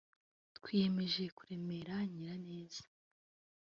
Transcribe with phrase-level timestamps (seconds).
[0.57, 2.83] “Twiyemeje kuremera Nyiraneza